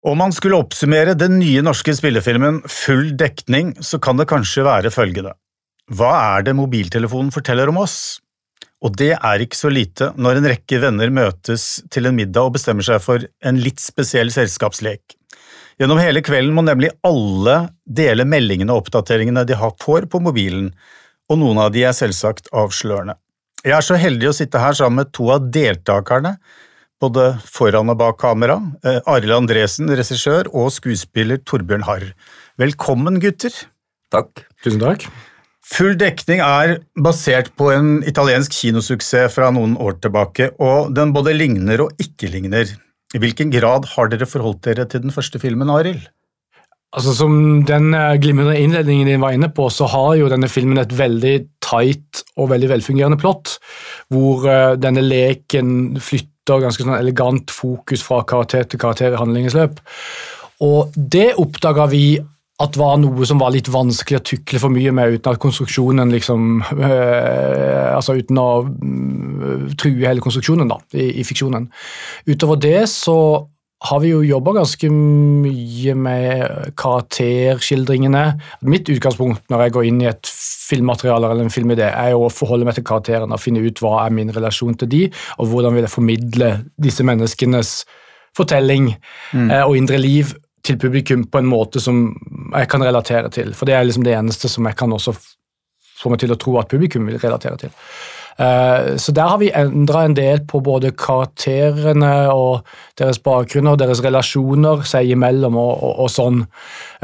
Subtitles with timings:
[0.00, 4.92] Om man skulle oppsummere den nye norske spillefilmen Full dekning, så kan det kanskje være
[4.94, 5.34] følgende.
[5.92, 8.16] Hva er det mobiltelefonen forteller om oss?
[8.80, 12.54] Og det er ikke så lite når en rekke venner møtes til en middag og
[12.54, 15.18] bestemmer seg for en litt spesiell selskapslek.
[15.80, 20.70] Gjennom hele kvelden må nemlig alle dele meldingene og oppdateringene de får på mobilen,
[21.28, 23.18] og noen av de er selvsagt avslørende.
[23.66, 26.38] Jeg er så heldig å sitte her sammen med to av deltakerne
[27.00, 28.58] både foran og bak kamera.
[28.84, 32.06] Eh, Arild Andresen, regissør, og skuespiller Torbjørn Harr.
[32.60, 33.54] Velkommen, gutter.
[34.12, 34.44] Takk.
[34.64, 35.08] Tusen takk.
[35.70, 41.36] Full dekning er basert på en italiensk kinosuksess fra noen år tilbake, og den både
[41.36, 42.72] ligner og ikke ligner.
[43.14, 46.08] I hvilken grad har dere forholdt dere til den første filmen, Arild?
[46.90, 50.80] Altså, Som den eh, glimrende innledningen din var inne på, så har jo denne filmen
[50.82, 53.60] et veldig tight og veldig velfungerende plott,
[54.10, 59.54] hvor uh, denne leken flytter ganske sånn elegant fokus fra karakter til karakter i handlingens
[59.58, 59.80] løp.
[60.64, 62.18] Og det oppdaga vi
[62.60, 66.12] at var noe som var litt vanskelig å tukle for mye med, uten at konstruksjonen
[66.12, 71.70] liksom øh, Altså uten å øh, true hele konstruksjonen da, i, i, fiksjonen.
[72.28, 73.16] Utover det så
[73.80, 78.24] har vi jo jobba ganske mye med karakterskildringene.
[78.68, 80.32] Mitt utgangspunkt når jeg går inn i et
[80.70, 84.04] filmmateriale eller en filmidé, er jo å forholde meg til karakterene og finne ut hva
[84.04, 85.02] er min relasjon til de,
[85.40, 87.72] og hvordan vil jeg formidle disse menneskenes
[88.36, 88.92] fortelling
[89.32, 89.48] mm.
[89.48, 90.36] eh, og indre liv
[90.66, 92.10] til publikum på en måte som
[92.52, 93.54] jeg kan relatere til.
[93.56, 95.16] For det er liksom det eneste som jeg kan også
[96.00, 97.72] få meg til å tro at publikum vil relatere til.
[98.40, 102.64] Uh, så der har vi endra en del på både karakterene og
[103.00, 106.42] deres bakgrunner og deres relasjoner seg imellom og, og, og sånn.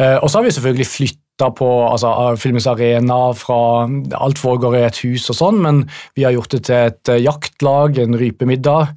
[0.00, 3.84] Uh, og så har vi selvfølgelig flytta på altså, filmens arena fra
[4.16, 5.82] Alt foregår i et hus og sånn, men
[6.16, 8.94] vi har gjort det til et uh, jaktlag, en rypemiddag.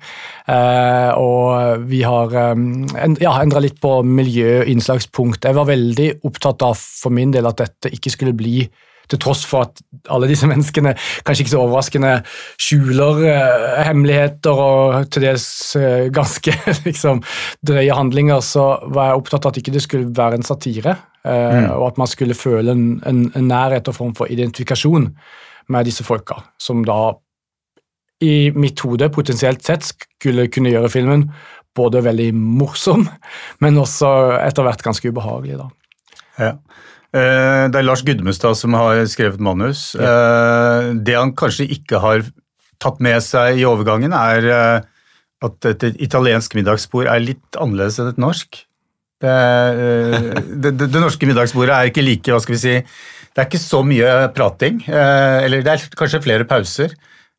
[0.50, 2.62] Eh, og vi har eh,
[3.22, 5.46] ja, endra litt på miljøinnslagspunkt.
[5.46, 8.64] Jeg var veldig opptatt av for min del at dette ikke skulle bli
[9.10, 10.96] til tross for at alle disse menneskene
[11.28, 12.16] kanskje ikke så overraskende
[12.62, 15.50] skjuler eh, hemmeligheter og til dels
[15.80, 16.56] eh, ganske
[16.88, 17.24] liksom,
[17.66, 21.64] drøye handlinger, så var jeg opptatt av at ikke det skulle være en satire, Eh,
[21.64, 21.72] mm.
[21.76, 25.10] og at man skulle føle en, en, en nærhet og form for identifikasjon
[25.70, 27.18] med disse folka, som da
[28.24, 31.28] i mitt hode potensielt sett skulle kunne gjøre filmen
[31.76, 33.08] både veldig morsom,
[33.64, 35.60] men også etter hvert ganske ubehagelig.
[35.60, 35.70] da.
[36.40, 36.54] Ja.
[37.10, 39.94] Eh, det er Lars Gudmestad som har skrevet manus.
[39.98, 40.10] Ja.
[40.10, 42.26] Eh, det han kanskje ikke har
[42.80, 44.88] tatt med seg i overgangen, er eh,
[45.46, 48.62] at et italiensk middagsbord er litt annerledes enn et norsk.
[49.20, 49.32] Det,
[50.64, 53.60] det, det, det norske middagsbordet er ikke like, hva skal vi si Det er ikke
[53.60, 54.78] så mye prating.
[54.88, 56.94] Eller det er kanskje flere pauser.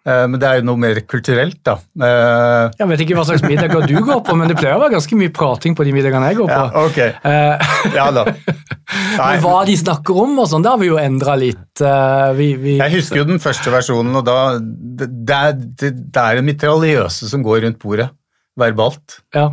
[0.08, 1.74] Eh, men det er jo noe mer kulturelt, da.
[2.00, 4.94] Eh, jeg vet ikke hva slags middager du går på, men det pleier å være
[4.96, 6.60] ganske mye prating på de middagene jeg går på.
[6.62, 7.00] Ja, ok.
[7.28, 8.24] Eh, ja da.
[9.18, 11.84] men hva de snakker om og sånn, det har vi jo endra litt.
[12.36, 12.78] Vi, vi...
[12.80, 17.28] Jeg husker jo den første versjonen, og da Det, er, det, det er en mitraljøse
[17.28, 18.08] som går rundt bordet,
[18.60, 19.20] verbalt.
[19.36, 19.50] Ja.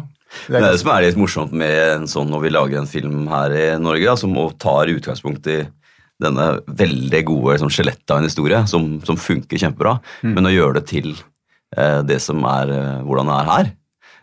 [0.47, 3.27] Det er det som er litt morsomt med en sånn når vi lager en film
[3.31, 5.61] her i Norge, da, som tar utgangspunkt i
[6.23, 10.33] denne veldig gode liksom, skjelettet av en historie som, som funker kjempebra, mm.
[10.33, 11.11] men å gjøre det til
[11.77, 13.71] eh, det som er eh, hvordan det er her.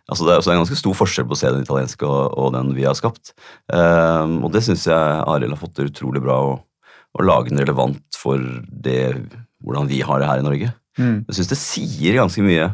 [0.05, 2.35] Altså det, er, det, er, en ganske stor forskjell på å se den italienske og,
[2.37, 3.33] og den vi har skapt.
[3.73, 6.57] Um, og det syns jeg Arild har fått til utrolig bra, å,
[7.17, 9.15] å lage den relevant for det,
[9.65, 10.73] hvordan vi har det her i Norge.
[11.01, 11.23] Mm.
[11.31, 12.69] Jeg syns det sier ganske mye.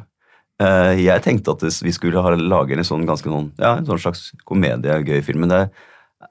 [0.60, 4.02] Uh, jeg tenkte at vi skulle ha lage en sånn, ganske noen, ja, en sånn
[4.02, 5.70] slags komedie, gøy film, men det er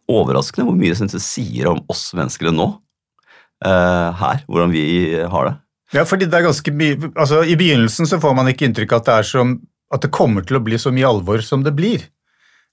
[0.10, 2.72] overraskende hvor mye synes det sier om oss mennesker nå.
[3.60, 4.84] Uh, her, hvordan vi
[5.20, 5.58] har det.
[5.98, 9.02] Ja, fordi det er ganske mye, altså I begynnelsen så får man ikke inntrykk av
[9.02, 9.58] at det, er som,
[9.92, 12.06] at det kommer til å bli så mye alvor som det blir.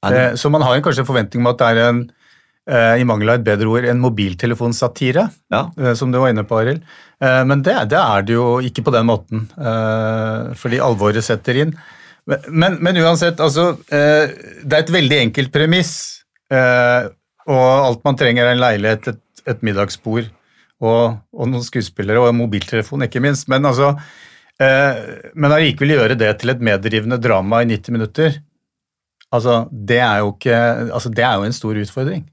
[0.06, 2.04] Uh, så man har kanskje en forventning om at det er en
[2.70, 5.26] uh, i mangel av et bedre ord, en mobiltelefonsatire,
[5.56, 5.64] ja.
[5.98, 6.86] som du var inne på, Arild.
[7.18, 9.46] Men det, det, er det jo ikke på den måten,
[10.60, 11.70] fordi alvoret setter inn.
[12.28, 15.94] Men, men uansett, altså Det er et veldig enkelt premiss.
[17.46, 20.26] Og alt man trenger, er en leilighet, et, et middagsbord
[20.82, 23.48] og, og, noen skuespillere og en mobiltelefon, ikke minst.
[23.52, 23.92] Men altså,
[24.62, 25.04] eh,
[25.34, 28.40] men allikevel gjøre det til et medrivende drama i 90 minutter,
[29.30, 30.58] altså, det er jo ikke
[30.90, 32.26] altså, Det er jo en stor utfordring.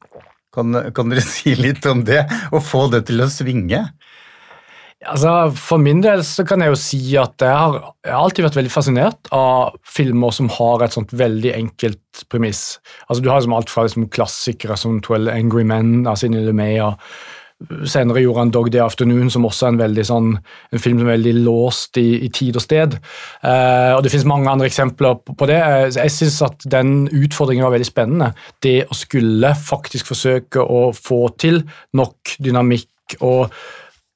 [0.54, 2.24] Kan, kan dere si litt om det?
[2.54, 3.86] Å få det til å svinge?
[5.10, 8.48] Altså, For min del så kan jeg jo si at jeg har, jeg har, alltid
[8.48, 12.80] vært veldig fascinert av filmer som har et sånt veldig enkelt premiss.
[13.10, 16.80] Altså, Du har liksom alt fra liksom klassikere som 'Twelve Angry Men' av Sidney LeMay,
[17.88, 20.32] Senere gjorde han Dog Day Afternoon, som også er en, veldig sånn,
[20.74, 22.98] en film som er veldig låst i, i tid og sted.
[23.46, 25.62] Eh, og Det finnes mange andre eksempler på, det.
[25.96, 28.34] Jeg syns at den utfordringen var veldig spennende.
[28.64, 31.64] Det å skulle faktisk forsøke å få til
[31.96, 33.54] nok dynamikk og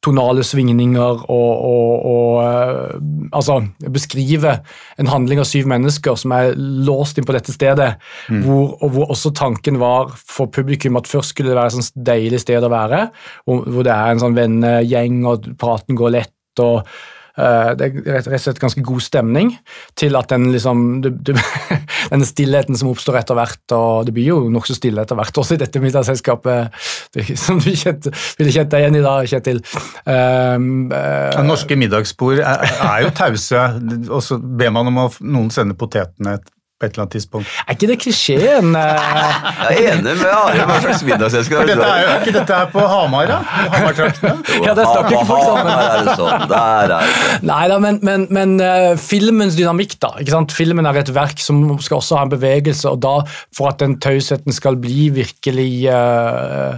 [0.05, 3.59] tonale svingninger og, og, og uh, altså
[3.91, 4.53] beskrive
[5.01, 7.95] en handling av syv mennesker som er låst inn på dette stedet,
[8.29, 8.43] mm.
[8.45, 12.01] hvor, og hvor også tanken var for publikum at først skulle det være et sånt
[12.07, 13.07] deilig sted å være,
[13.43, 16.33] hvor, hvor det er en sånn vennegjeng og praten går lett.
[16.63, 19.51] og Eh, det er rett og slett ganske god stemning
[19.97, 21.33] til at den liksom du, du,
[22.11, 25.57] Denne stillheten som oppstår etter hvert, og det blir jo nokså stille etter hvert også
[25.57, 26.77] i dette middagsselskapet,
[27.43, 29.59] som du ville kjent deg igjen i dag, Kjetil.
[30.07, 33.65] Um, uh, norske middagsbord er, er jo tause,
[34.07, 36.37] og så ber man om at noen sender potetene
[36.77, 37.53] på et eller annet tidspunkt.
[37.65, 38.75] Er ikke det klisjeen?
[38.77, 40.65] jeg er enig med Are.
[40.69, 41.87] Hva slags middagsselskap er dette?
[41.89, 43.39] Er, ikke dette her på Hamar, da?
[43.73, 44.35] Hamar-traktene?
[44.61, 45.71] Ja, det snakker ikke folk sammen.
[45.71, 46.45] Der er det sånn.
[46.51, 47.47] Der er det sånn.
[47.49, 50.13] Nei da, men, men, men uh, filmens dynamikk, da.
[50.21, 50.53] ikke sant?
[50.53, 53.15] Filmen er et verk som skal også ha en bevegelse, og da,
[53.57, 56.77] for at den tausheten skal bli virkelig uh,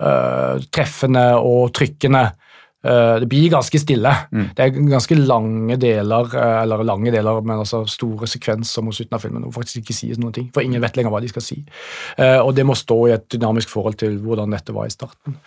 [0.00, 2.47] uh, treffende og trykkende, Eh,
[3.20, 4.12] det blir ganske stille.
[4.32, 4.50] Mm.
[4.56, 9.16] Det er ganske lange deler, eh, eller lange deler, men altså store sekvenser mot slutten
[9.16, 11.44] av filmen hvor faktisk ikke sies noen ting, for ingen vet lenger hva de skal
[11.44, 11.58] si.
[12.18, 15.40] Eh, og det må stå i et dynamisk forhold til hvordan dette var i starten.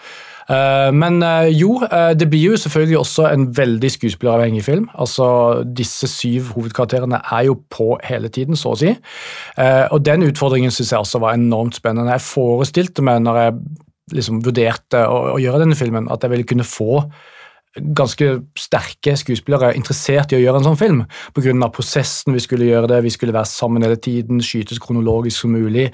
[0.52, 1.22] Men
[1.54, 1.78] jo,
[2.18, 4.88] det blir jo selvfølgelig også en veldig skuespilleravhengig film.
[5.00, 5.28] Altså,
[5.64, 8.90] Disse syv hovedkarakterene er jo på hele tiden, så å si.
[9.62, 12.18] Og den utfordringen syns jeg også var enormt spennende.
[12.18, 13.56] Jeg forestilte meg når jeg
[14.16, 17.04] liksom vurderte å, å, gjøre denne filmen, at jeg ville kunne få
[17.72, 18.26] ganske
[18.60, 20.98] sterke skuespillere interessert i å gjøre en sånn film.
[21.32, 21.70] Pga.
[21.72, 25.88] prosessen vi skulle gjøre det, vi skulle være sammen hele tiden, skytes kronologisk som mulig.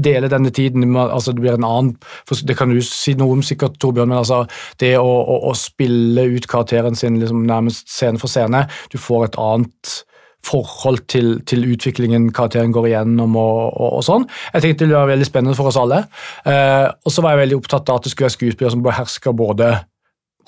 [0.00, 1.96] Dele denne tiden altså Det blir en annen
[2.42, 4.46] Det kan du si noe om, sikkert, Torbjørn, men altså
[4.80, 9.28] det å, å, å spille ut karakteren sin liksom nærmest scene for scene Du får
[9.28, 10.07] et annet
[10.46, 14.26] forhold til, til, utviklingen karakteren går igjennom og, og, og, sånn.
[14.54, 16.04] Jeg tenkte det var veldig spennende for oss alle.
[16.48, 19.36] Eh, og så var jeg veldig opptatt av at det skulle være skuespillere som behersker
[19.36, 19.72] både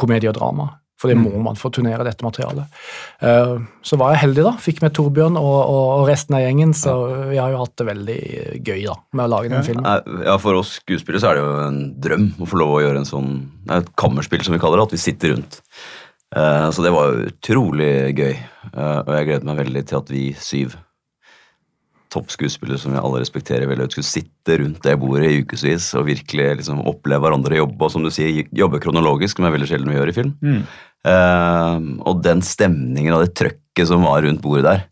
[0.01, 0.71] komedie og drama.
[1.01, 1.45] For det må mm.
[1.47, 2.81] man for å turnere dette materialet.
[3.25, 3.55] Eh,
[3.89, 4.53] så var jeg heldig, da.
[4.61, 6.97] Fikk med Torbjørn og, og, resten av gjengen, så
[7.31, 8.19] vi har jo hatt det veldig
[8.59, 9.89] gøy da, med å lage den filmen.
[10.27, 13.01] Ja, For oss skuespillere så er det jo en drøm å få lov å gjøre
[13.01, 13.33] en sånn
[13.73, 14.91] et kammerspill, som vi kaller det.
[14.91, 15.61] At vi sitter rundt
[16.31, 20.77] så det var utrolig gøy, eh, og jeg gledet meg veldig til at vi syv
[22.11, 26.49] toppskuespillere som vi alle respekterer veldig skulle sitte rundt det bordet i ukevis og virkelig
[26.61, 29.99] liksom oppleve hverandre jobbe, og som du sier, jobbe kronologisk, som er veldig sjelden vi
[29.99, 30.33] gjør i film.
[30.43, 30.63] Mm.
[31.07, 31.79] Uh,
[32.11, 34.83] og den stemningen og det trøkket som var rundt bordet der,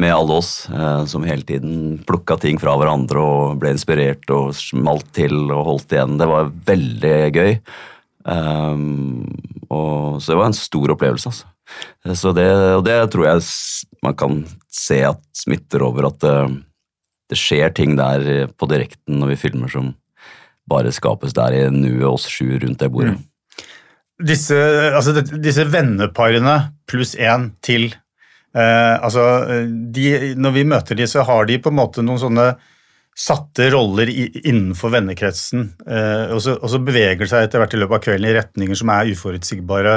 [0.00, 4.56] med alle oss uh, som hele tiden plukka ting fra hverandre og ble inspirert og
[4.58, 7.52] smalt til og holdt igjen, det var veldig gøy.
[8.22, 9.24] Um,
[9.68, 11.32] og, så det var en stor opplevelse.
[11.32, 11.48] Altså.
[12.18, 13.46] Så det, og det tror jeg
[14.04, 14.42] man kan
[14.72, 16.36] se at smitter over at det,
[17.32, 19.92] det skjer ting der på direkten når vi filmer som
[20.68, 23.16] bare skapes der i nuet, oss sju rundt det bordet.
[23.16, 23.28] Mm.
[24.22, 24.58] Disse,
[24.94, 29.24] altså, disse venneparene pluss én til eh, altså,
[29.64, 32.52] de, Når vi møter de, så har de på en måte noen sånne
[33.18, 37.74] satte roller i, innenfor vennekretsen, eh, og, så, og, så, beveger det seg etter hvert
[37.76, 39.96] i løpet av kvelden i retninger som er uforutsigbare.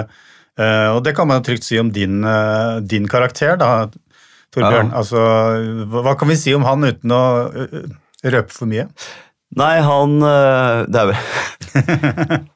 [0.60, 3.88] Eh, og det kan man trygt si om din, eh, din karakter, da,
[4.56, 4.92] Torbjørn.
[4.92, 5.02] Ja.
[5.02, 5.22] Altså,
[5.92, 7.24] hva, kan vi si om han uten å
[8.24, 8.88] røpe for mye?
[9.56, 12.46] Nei, han Det er vel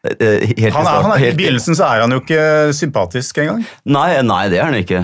[0.00, 2.44] helt han er, han er, I begynnelsen så er han jo ikke
[2.76, 3.60] sympatisk engang.
[3.84, 5.02] Nei, nei, det er han ikke.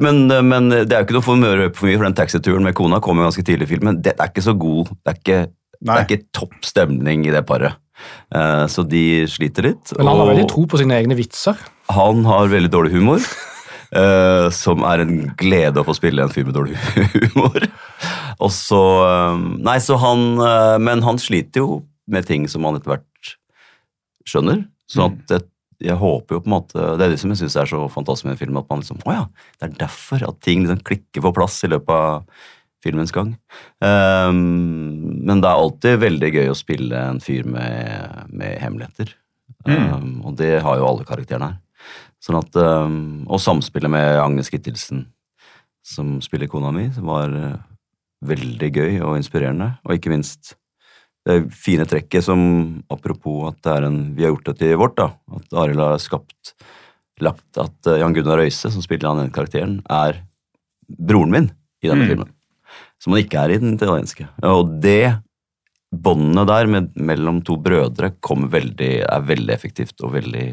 [0.00, 2.64] Men, eh, men, det er jo ikke noe for møre for mye, for den taxituren
[2.64, 4.00] med kona kom jo ganske tidlig i filmen.
[4.00, 5.42] Det er ikke så god Det er ikke,
[5.80, 7.76] det er ikke topp stemning i det paret.
[8.72, 9.92] Så de sliter litt.
[9.98, 11.60] Men han har veldig tro på sine egne vitser.
[11.92, 13.20] Han har veldig dårlig humor.
[13.90, 16.78] Uh, som er en glede å få spille en fyr med dårlig
[17.12, 17.68] humor.
[18.40, 18.80] Og så
[19.36, 20.22] Nei, så han
[20.80, 23.09] Men han sliter jo med ting som han etter hvert
[24.30, 24.62] skjønner.
[24.90, 25.10] Så mm.
[25.10, 25.46] at jeg,
[25.86, 28.26] jeg, håper jo på en måte Det er det som jeg syns er så fantastisk
[28.26, 29.26] med en film, at man liksom Å ja,
[29.60, 32.24] det er derfor at ting liksom klikker på plass i løpet av
[32.80, 33.34] filmens gang.
[33.84, 34.38] Um,
[35.20, 39.12] men det er alltid veldig gøy å spille en fyr med, med hemmeligheter.
[39.68, 39.74] Mm.
[39.76, 41.58] Um, og det har jo alle karakterene her.
[42.20, 45.06] Sånn at, um, og samspillet med Agnes Kittelsen,
[45.86, 47.60] som spiller kona mi, var uh,
[48.28, 49.74] veldig gøy og inspirerende.
[49.86, 50.54] Og ikke minst
[51.28, 52.40] det fine trekket som
[52.92, 56.00] Apropos at det er en, vi har gjort det til vårt, da, at Arild har
[56.02, 56.54] skapt
[57.20, 60.22] lagt at uh, Jan Gunnar Røise, som spiller han den karakteren, er
[60.88, 61.50] broren min
[61.84, 62.12] i denne mm.
[62.12, 62.30] filmen.
[63.00, 64.26] Som han ikke er i den italienske.
[64.48, 65.20] Og det
[65.90, 70.46] båndet der med, mellom to brødre veldig, er veldig effektivt og veldig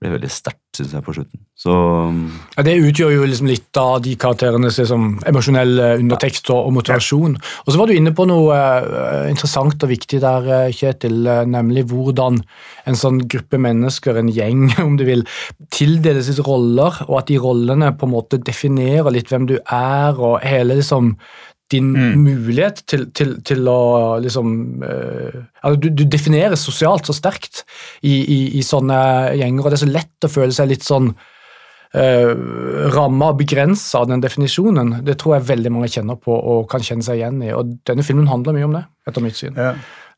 [0.00, 1.40] blir veldig sterkt, syns jeg, på slutten.
[1.60, 7.34] Så ja, Det utgjør jo liksom litt av de karakterenes liksom, emosjonelle undertekst og, motivasjon.
[7.36, 11.42] Og så var du inne på noe uh, interessant og viktig der, uh, Kjetil, uh,
[11.44, 12.40] nemlig hvordan
[12.88, 15.26] en sånn gruppe mennesker, en gjeng om du vil,
[15.74, 20.16] tildeles litt roller, og at de rollene på en måte definerer litt hvem du er,
[20.16, 21.12] og hele liksom
[21.70, 22.22] din mm.
[22.22, 27.62] mulighet til, til, til, å liksom uh, du, du, defineres sosialt så sterkt
[28.02, 29.00] i, i, i, sånne
[29.38, 32.32] gjenger, og det er så lett å føle seg litt sånn uh,
[32.94, 35.00] ramma og begrensa av den definisjonen.
[35.06, 38.06] Det tror jeg veldig mange kjenner på og kan kjenne seg igjen i, og denne
[38.06, 39.58] filmen handler mye om det, etter mitt syn.
[39.58, 39.74] Ja.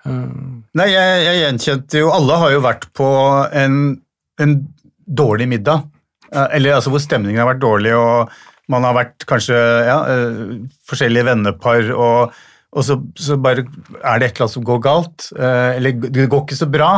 [0.06, 3.06] Uh, Nei, jeg, jeg, gjenkjente jo Alle har jo vært på
[3.54, 3.76] en,
[4.42, 4.56] en
[5.06, 5.84] dårlig middag,
[6.32, 7.92] eller altså hvor stemningen har vært dårlig.
[7.92, 8.32] og
[8.72, 10.54] man har vært kanskje ja, eh,
[10.88, 12.36] forskjellige vennepar, og,
[12.72, 15.28] og så, så, bare er det et eller annet som går galt.
[15.36, 16.92] Eh, eller det går ikke så bra.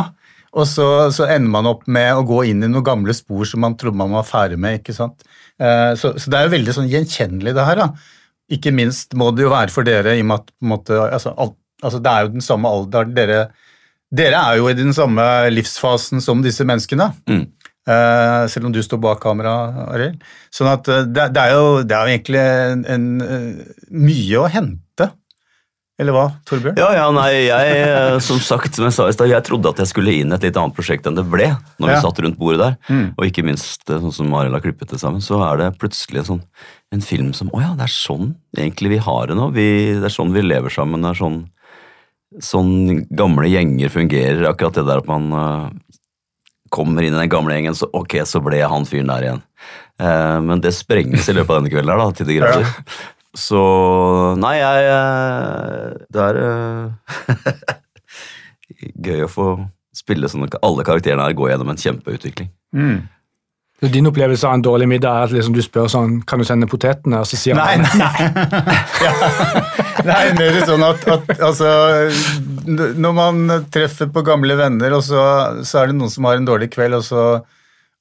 [0.55, 3.63] Og så, så, ender man opp med å gå inn i noen gamle spor som
[3.65, 4.79] man trodde man var ferdig med.
[4.79, 5.25] ikke sant?
[5.59, 7.83] Eh, så, så, det er jo veldig sånn gjenkjennelig, det her.
[7.83, 7.89] da.
[8.55, 11.57] Ikke minst må det jo være for dere i og med at måte, altså, alt,
[11.81, 13.15] altså, Det er jo den samme alderen.
[13.17, 13.41] Dere,
[14.15, 17.11] dere er jo i den samme livsfasen som disse menneskene.
[17.27, 17.45] Mm.
[17.85, 19.53] Uh, selv om du står bak kamera,
[19.93, 20.23] Arild.
[20.53, 24.41] Sånn at uh, det, det, er jo, det, er jo, egentlig en, en, uh, mye
[24.41, 25.11] å hente.
[26.01, 26.79] Eller hva, Torbjørn?
[26.81, 29.93] Ja, ja, nei, jeg, som sagt, som jeg sa i stad, jeg trodde at jeg
[29.93, 32.75] skulle inn et litt annet prosjekt enn det ble, når vi satt rundt bordet der.
[32.89, 33.05] Mm.
[33.13, 36.41] Og ikke minst, sånn som Arild har klippet det sammen, så er det plutselig sånn,
[36.91, 39.51] en film som Å ja, det er sånn egentlig vi har det nå.
[39.55, 39.67] Vi,
[40.01, 41.05] det er sånn vi lever sammen.
[41.05, 41.43] det er sånn
[42.43, 44.43] sånn gamle gjenger fungerer.
[44.49, 45.29] Akkurat det der at man
[46.75, 49.43] kommer inn i den gamle gjengen, så ok, så ble jeg han fyren der igjen.
[50.01, 52.67] Eh, men det sprenges i løpet av denne kvelden her, da, til de grader.
[52.67, 53.01] Ja.
[53.35, 53.61] Så
[54.39, 57.25] nei, jeg eh, Det er uh,
[59.09, 59.47] gøy å få
[59.95, 62.47] spille sånn at alle karakterene her går gjennom en kjempeutvikling.
[62.75, 63.03] Mm.
[63.79, 66.45] Så Din opplevelse av en dårlig middag er at liksom du spør sånn Kan du
[66.47, 67.19] sende potetene?
[67.19, 68.29] Og så sier nei, han nei.
[69.03, 69.84] ja.
[70.03, 71.69] Det er mer sånn at, at, altså
[72.99, 75.21] Når man treffer på gamle venner, og så,
[75.63, 77.25] så, er det noen som har en dårlig kveld, og så,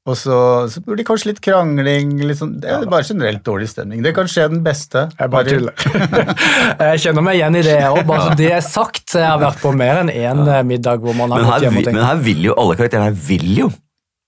[0.05, 0.39] og så,
[0.73, 2.17] så blir det kanskje litt krangling.
[2.25, 4.03] Litt sånn, det er bare generelt dårlig stemning.
[4.05, 5.07] Det kan skje den beste.
[5.21, 6.35] Jeg bare tuller.
[6.91, 9.63] jeg kjenner meg igjen i det Og Bare så det er sagt, jeg har vært
[9.63, 12.47] på mer enn én middag hvor man har gått hjem og tenkt Men her vil
[12.51, 13.73] jo alle karakterene her vil jo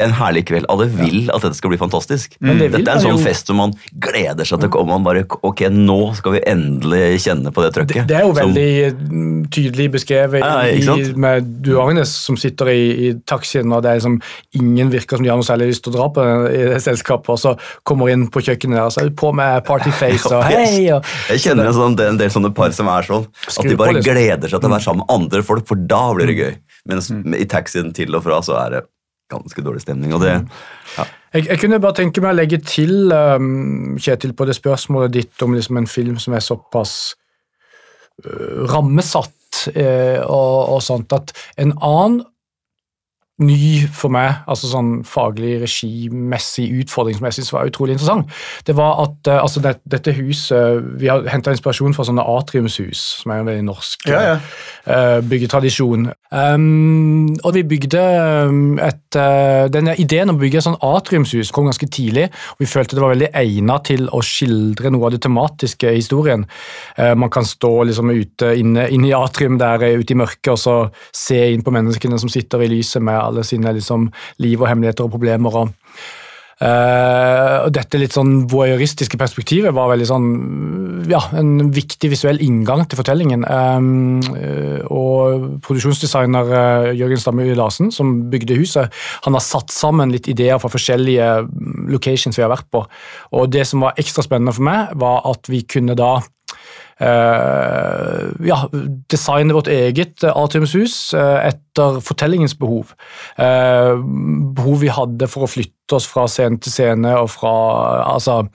[0.03, 0.67] en herlig kveld.
[0.73, 2.35] Alle vil at dette skal bli fantastisk.
[2.45, 2.59] Mm.
[2.59, 4.93] Det dette er en sånn fest som man gleder seg til å komme.
[4.93, 8.03] Man bare, ok, Nå skal vi endelig kjenne på det trøkket.
[8.03, 8.53] Det, det er jo som...
[8.53, 13.93] veldig tydelig beskrevet ja, i, med du Agnes som sitter i, i, taxien, og det
[13.93, 14.19] er liksom
[14.59, 17.31] ingen virker som de har noe særlig lyst til å dra på i det selskapet,
[17.33, 17.55] og så
[17.87, 20.91] kommer inn på kjøkkenet der, og så er de på med partyface og hei.
[20.97, 21.15] Og...
[21.33, 23.25] Jeg kjenner en, sånn, en del sånne par som er sånn,
[23.55, 26.33] at de bare gleder seg til å være sammen med andre folk, for da blir
[26.33, 26.43] det mm.
[26.43, 26.61] gøy.
[26.91, 27.33] Mens mm.
[27.39, 28.85] i taxien til og fra så er det
[29.33, 30.15] ganske dårlig stemning.
[30.15, 30.49] og det mm.
[30.99, 31.07] ja.
[31.35, 35.47] jeg, jeg, kunne bare tenke meg å legge til, um, Kjetil, på det spørsmålet ditt
[35.47, 36.95] om liksom en film som er såpass
[38.25, 42.23] uh, rammesatt uh, og, og, sånt, at en annen
[43.45, 48.31] ny for meg, altså sånn faglig, regimessig utfordring som var utrolig interessant,
[48.65, 53.03] det var at uh, altså det, dette huset Vi har henta inspirasjon fra sånne atriumshus,
[53.21, 54.37] som er en veldig norsk ja, ja.
[54.87, 56.09] Uh, byggetradisjon.
[56.33, 58.01] Um, og vi bygde
[58.83, 62.71] et uh, Denne ideen om å bygge et sånt atriumshus kom ganske tidlig, og vi
[62.71, 66.47] følte det var veldig egnet til å skildre noe av det tematiske i historien.
[66.97, 70.77] man kan stå liksom ute inne, inne i atrium der ute i mørket og så
[71.15, 74.11] se inn på menneskene som sitter i lyset med alle sine liksom,
[74.43, 75.61] liv og hemmeligheter og problemer.
[75.65, 75.75] og
[76.57, 80.29] Uh, dette litt sånn voyeuristiske perspektivet var veldig sånn,
[81.11, 83.45] ja, en viktig visuell inngang til fortellingen.
[83.45, 84.23] Um,
[84.89, 88.95] og produksjonsdesigner uh, Jørgen Stamme Larsen, som bygde huset,
[89.27, 91.29] han har satt sammen litt ideer fra forskjellige
[91.93, 92.87] locations vi har vært på.
[93.37, 96.15] Og Det som var ekstra spennende for meg, var at vi kunne da
[96.97, 98.57] ja,
[99.13, 102.95] designe vårt eget atriumshus uh, etter fortellingens behov.
[103.37, 107.53] Behov vi hadde for å flytte oss fra scene til scene og fra
[108.15, 108.47] altså,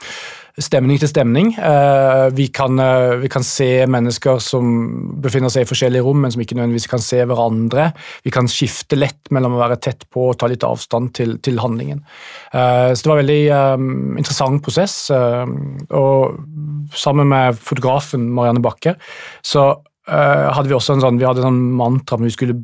[0.60, 1.53] stemning til stemning.
[1.55, 6.31] Eh, vi kan, eh, vi kan, se mennesker som befinner seg i forskjellige rom, men
[6.31, 7.93] som ikke nødvendigvis kan se hverandre.
[8.24, 11.60] Vi kan skifte lett mellom å være tett på og ta litt avstand til, til
[11.60, 12.03] handlingen.
[12.53, 15.12] Eh, så det var en veldig interessant prosess.
[15.12, 16.38] og
[16.93, 18.96] sammen med fotografen Marianne Bakke
[19.43, 22.58] så hadde vi også en sånn, vi hadde en sånn mantra om vi skulle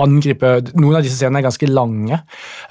[0.00, 2.18] angripe Noen av disse scenene er ganske lange,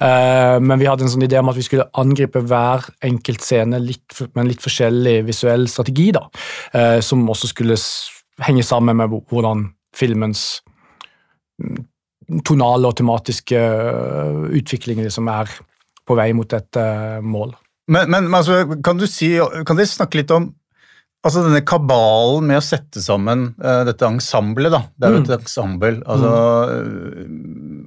[0.00, 3.80] uh, men vi hadde en sånn idé om at vi skulle angripe hver enkelt scene
[3.82, 6.24] litt, med en litt forskjellig visuell strategi, da,
[6.76, 7.78] uh, som også skulle
[8.44, 10.62] henge sammen med hvordan filmens
[11.62, 11.84] mm,
[12.46, 15.52] tonale og tematiske uh, utvikling liksom er
[16.04, 16.76] på vei mot et
[17.24, 17.54] mål.
[17.88, 19.30] Men, men altså, kan si,
[19.64, 20.50] kan dere snakke litt om
[21.24, 24.84] altså denne kabalen med å sette sammen uh, dette ensemblet, da.
[24.94, 25.36] Det er jo et mm.
[25.40, 25.92] ensemble.
[26.04, 26.32] Altså
[27.24, 27.84] mm.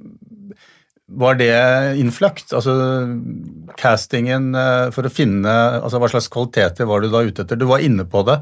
[1.18, 1.52] Var det
[2.02, 2.52] innfløkt?
[2.52, 2.74] Altså
[3.80, 7.60] castingen uh, for å finne altså Hva slags kvaliteter var du da ute etter?
[7.60, 8.40] Du var inne på det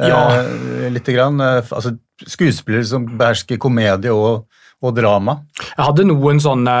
[0.00, 0.22] ja.
[0.40, 1.42] uh, lite grann.
[1.42, 4.46] altså Skuespillere som behersker komedie og,
[4.80, 5.42] og drama.
[5.60, 6.76] Jeg hadde noen sånne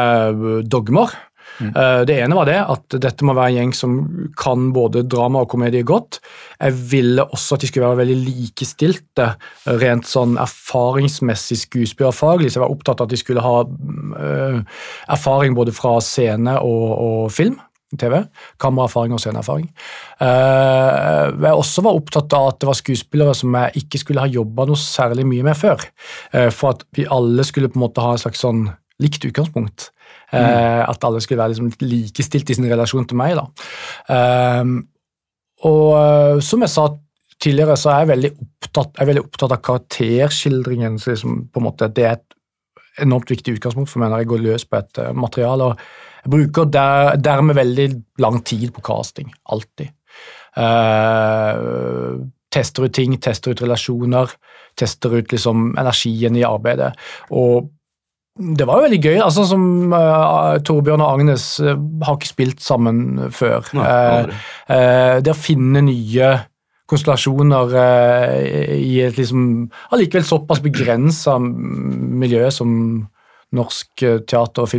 [0.64, 1.12] dogmer.
[1.60, 3.96] Eh, det ene var det, at dette må være en gjeng som
[4.38, 6.20] kan både drama og komedie godt.
[6.60, 9.30] Jeg ville også at de skulle være veldig likestilte
[9.82, 14.82] rent sånn erfaringsmessig skuespillerfaglig, så jeg var opptatt av at de skulle ha uh,
[15.12, 17.58] erfaring både fra scene og, og film.
[17.96, 18.16] TV.
[18.60, 19.68] Kameraerfaring og sceneerfaring.
[20.18, 24.32] Uh, jeg også var opptatt av at det var skuespillere som jeg ikke skulle ha
[24.32, 25.84] jobba noe særlig mye med før.
[26.50, 28.66] For at vi alle skulle på en måte ha et slags sånn
[29.00, 29.92] likt utgangspunkt.
[30.32, 30.82] Mm.
[30.90, 33.38] At alle skulle være liksom likestilt i sin relasjon til meg.
[34.10, 34.80] Um,
[35.64, 36.86] og eh, som jeg sa
[37.42, 40.98] tidligere, så er jeg veldig opptatt, jeg er veldig opptatt av karakterskildringen.
[40.98, 42.34] så liksom, på en måte, Det er et
[43.04, 45.64] enormt viktig utgangspunkt for meg når jeg går løs på et uh, materiale.
[45.64, 45.78] og
[46.24, 49.32] Jeg bruker der, dermed veldig lang tid på casting.
[49.52, 49.92] Alltid.
[50.56, 54.32] Uh, tester ut ting, tester ut relasjoner,
[54.76, 56.94] tester ut liksom energien i arbeidet.
[57.30, 57.68] Og
[58.36, 59.16] det var jo veldig gøy.
[59.24, 61.72] altså som uh, Torbjørn og Agnes uh,
[62.04, 63.64] har ikke spilt sammen før.
[63.76, 64.36] Nei,
[64.68, 66.34] uh, det å finne nye
[66.86, 67.72] konstellasjoner
[68.78, 69.40] i et liksom
[69.90, 72.68] allikevel såpass begrensa miljø som
[73.58, 74.70] norsk teater- og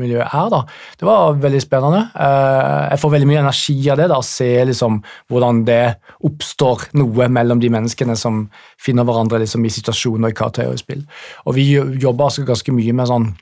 [0.00, 0.48] filmskuespillermiljø er.
[0.50, 0.64] da.
[0.98, 2.10] Det var veldig spennende.
[2.14, 4.08] Eh, jeg får veldig mye energi av det.
[4.08, 9.64] da, Å se liksom hvordan det oppstår noe mellom de menneskene som finner hverandre liksom
[9.64, 11.04] i situasjoner i karakterer og spill.
[11.46, 13.34] Og vi jobber altså ganske mye med sånn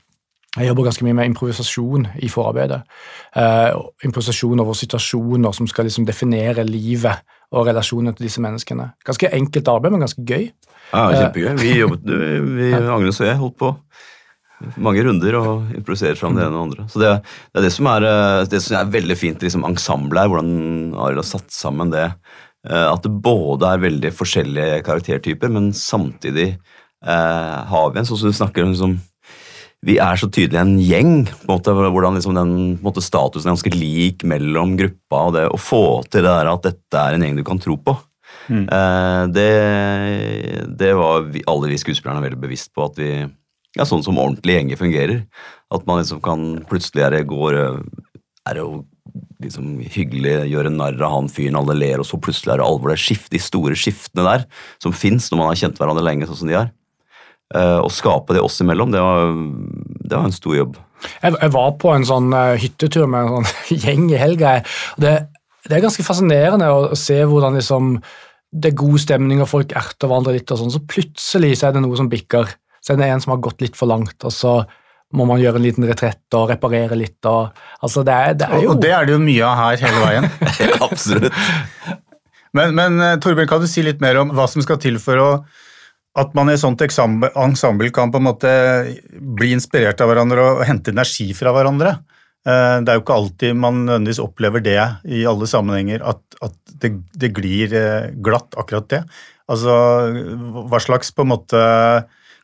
[0.57, 2.81] jeg jobber ganske mye med improvisasjon i forarbeidet.
[3.37, 3.69] Eh,
[4.03, 8.89] improvisasjon over situasjoner som skal liksom definere livet og relasjonen til disse menneskene.
[9.05, 10.49] Ganske enkelt arbeid, men ganske gøy.
[10.89, 11.53] Ja, Kjempegøy.
[11.61, 12.01] Vi jobbet,
[12.57, 13.75] vi, Agnes og jeg holdt på
[14.81, 16.85] mange runder og improviserer fram det ene og andre.
[16.91, 17.11] Så det,
[17.51, 20.97] det er det som er, eh, det som er veldig fint liksom, ensemblet her, hvordan
[20.99, 22.07] Arild har satt sammen det.
[22.67, 28.19] Eh, at det både er veldig forskjellige karaktertyper, men samtidig eh, har vi en sånn
[28.23, 28.97] som du snakker om liksom,
[29.87, 31.13] vi er så tydelig en gjeng.
[31.29, 35.21] på en måte, Hvordan liksom den måte, statusen er ganske lik mellom gruppa.
[35.29, 37.77] og det Å få til det der at dette er en gjeng du kan tro
[37.79, 37.95] på.
[38.49, 38.65] Mm.
[38.67, 39.51] Eh, det,
[40.75, 42.89] det, var vi, alle vi skuespillerne veldig bevisst på.
[42.89, 43.11] at vi,
[43.79, 45.25] ja, Sånn som ordentlige gjenger fungerer.
[45.73, 47.57] At man liksom kan plutselig er det går
[48.49, 48.81] er det jo
[49.43, 52.91] liksom hyggelig, gjøre narr av han fyren, alle ler, og så plutselig er det alvor.
[52.91, 54.45] Det skift, de store skiftene der
[54.83, 56.69] som fins når man har kjent hverandre lenge, sånn som de er.
[57.49, 59.31] Uh, å skape det oss imellom, det var,
[60.05, 60.77] det var en stor jobb.
[61.23, 64.59] Jeg, jeg, var på en sånn uh, hyttetur med en sånn gjeng i helga.
[65.01, 65.15] Det,
[65.65, 67.95] det, er ganske fascinerende å se hvordan liksom,
[68.53, 71.77] det er god stemning og folk erter hverandre litt, og sånn, så plutselig så er
[71.77, 72.53] det noe som bikker.
[72.79, 74.59] Så er det en som har gått litt for langt, og så
[75.17, 77.17] må man gjøre en liten retrett og reparere litt.
[77.25, 78.75] Og, altså det, er, det er jo...
[78.75, 80.29] og det er det jo mye av her hele veien.
[80.89, 81.39] Absolutt.
[82.57, 85.31] Men, men Torbjørn, kan du si litt mer om hva som skal til for å
[86.17, 88.51] at man i et sånt ensemble kan på en måte
[89.37, 91.93] bli inspirert av hverandre og hente energi fra hverandre.
[92.47, 96.55] Eh, det er jo ikke alltid man nødvendigvis opplever det i alle sammenhenger, at, at
[96.81, 99.03] det, det, glir eh, glatt, akkurat det.
[99.49, 99.73] Altså,
[100.69, 101.61] hva slags på en måte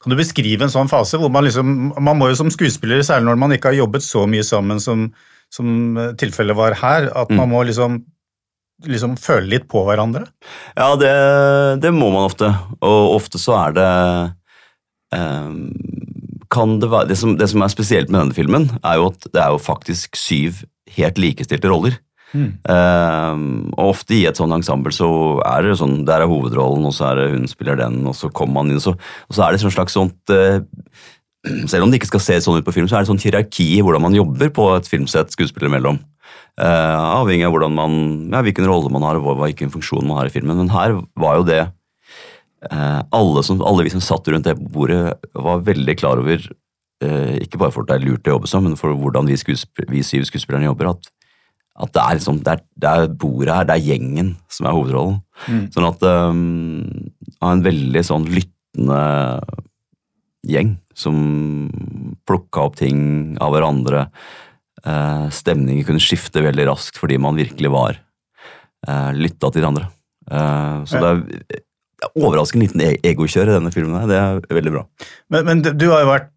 [0.05, 3.25] Kan du beskrive en sånn fase hvor man liksom Man må jo som skuespiller, særlig
[3.25, 5.07] når man ikke har jobbet så mye sammen som,
[5.49, 7.55] som tilfellet var her, at man mm.
[7.55, 8.03] må liksom
[8.83, 10.25] liksom føle litt på hverandre?
[10.75, 11.11] Ja, det,
[11.83, 12.49] det må man ofte.
[12.83, 13.91] Og ofte så er det
[15.15, 15.61] um,
[16.51, 19.29] kan det, være, det, som, det som er spesielt med denne filmen, er jo at
[19.31, 20.65] det er jo faktisk syv
[20.97, 21.97] helt likestilte roller.
[22.33, 22.47] Mm.
[22.67, 23.35] Uh,
[23.77, 25.07] og ofte i et sånt ensemble så
[25.47, 28.31] er det sånn, der er hovedrollen, og så er det hun spiller den, og så
[28.33, 28.95] kommer man inn, og så,
[29.29, 30.59] og så er det sånn slags sånt uh,
[31.69, 33.67] Selv om det ikke skal se sånn ut på film, så er det sånn hierarki
[33.75, 35.99] i hvordan man jobber på et filmsett skuespillere imellom.
[36.57, 37.97] Uh, avhengig av hvordan man,
[38.33, 40.57] ja, hvilken rolle man har og hvilken funksjon man har i filmen.
[40.57, 41.59] Men her var jo det
[42.71, 45.03] uh, alle, som, alle, vi som satt rundt det bordet,
[45.37, 46.49] var veldig klar over,
[47.05, 49.35] ikke bare for at det er lurt å jobbe sammen men for hvordan vi,
[49.91, 51.11] vi syv skuespillerne jobber, at,
[51.75, 54.75] at det, er liksom, det, er, det, er bordet her, det er gjengen som er
[54.77, 55.19] hovedrollen.
[55.49, 55.65] Mm.
[55.75, 56.85] Sånn at um,
[57.41, 59.01] av en veldig sånn lyttende
[60.45, 61.19] gjeng som
[62.27, 62.99] plukka opp ting
[63.43, 64.07] av hverandre
[64.85, 67.95] Uh, stemningen kunne skifte veldig raskt fordi man virkelig var
[68.85, 69.87] uh, lytta til de andre.
[70.31, 73.97] Eh, så det er overraskende liten e- egokjør i denne filmen.
[74.01, 74.07] her.
[74.09, 74.85] Det er veldig bra.
[75.33, 76.31] Men, men du har jo, vært,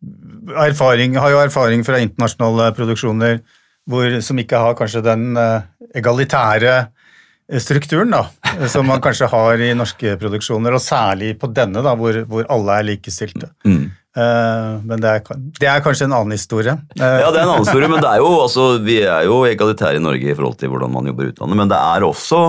[0.68, 3.40] erfaring, har jo erfaring fra internasjonale produksjoner
[3.88, 5.64] hvor, som ikke har kanskje den uh,
[5.96, 8.27] egalitære eh, strukturen da,
[8.72, 12.77] som man kanskje har i norske produksjoner, og særlig på denne, da, hvor, hvor alle
[12.77, 13.53] er likestilte.
[13.64, 13.88] Mm.
[14.18, 16.74] Uh, men det er, det er, kanskje en annen historie.
[16.98, 19.40] Uh, ja, det er en annen historie, men det er jo, altså, vi er jo
[19.46, 22.40] egalitære i Norge i forhold til hvordan man jobber i utlandet, men det er også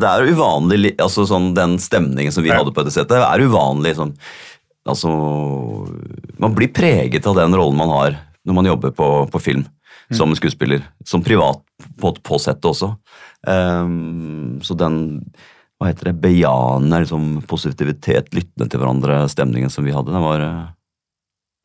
[0.00, 2.60] det er uvanlig altså, sånn, Den stemningen som vi ja.
[2.60, 3.96] hadde på dette settet, er uvanlig.
[3.98, 4.14] Sånn,
[4.86, 5.10] altså,
[6.40, 9.64] man blir preget av den rollen man har når man jobber på, på film
[10.10, 10.16] mm.
[10.18, 10.84] som skuespiller.
[11.06, 11.62] Som privat
[12.00, 12.94] på, på settet også.
[13.46, 14.98] Um, så den
[15.80, 20.44] hva heter det, bejaende liksom, positivitet, lyttende til hverandre, stemningen som vi hadde, den var,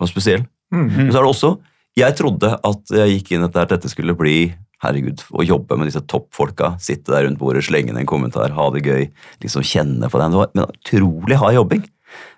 [0.02, 0.48] var spesiell.
[0.74, 0.88] Mm.
[0.90, 1.50] Men så er det også
[1.98, 4.52] Jeg trodde at jeg gikk inn etter at dette skulle bli
[4.84, 8.68] herregud, å jobbe med disse toppfolka, sitte der rundt bordet, slenge inn en kommentar, ha
[8.72, 9.10] det gøy,
[9.44, 10.32] liksom kjenne på den.
[10.32, 11.84] Det var men utrolig hard jobbing.